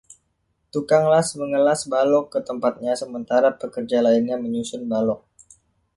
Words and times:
Tukang 0.71 1.05
las 1.13 1.27
mengelas 1.39 1.81
balok 1.93 2.25
ke 2.33 2.39
tempatnya 2.49 2.93
sementara 3.01 3.49
pekerja 3.61 3.97
lainnya 4.05 4.37
menyusun 4.43 4.81
balok. 4.91 5.21